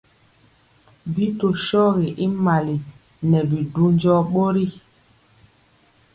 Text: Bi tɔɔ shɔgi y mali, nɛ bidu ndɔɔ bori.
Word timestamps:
Bi 1.13 1.25
tɔɔ 1.37 1.49
shɔgi 1.65 2.07
y 2.25 2.27
mali, 2.45 2.75
nɛ 3.29 3.37
bidu 3.49 3.83
ndɔɔ 3.95 4.17
bori. 4.31 4.65